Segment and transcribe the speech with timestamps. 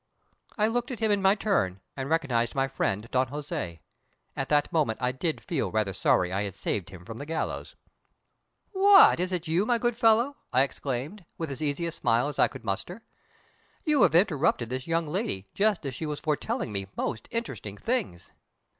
[0.57, 3.81] I looked at him in my turn and recognised my friend Don Jose.
[4.35, 7.75] At that moment I did feel rather sorry I had saved him from the gallows.
[8.71, 12.39] "What, is it you, my good fellow?" I exclaimed, with as easy a smile as
[12.39, 13.03] I could muster.
[13.85, 18.31] "You have interrupted this young lady just when she was foretelling me most interesting things!"